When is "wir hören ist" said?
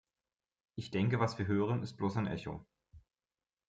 1.37-1.95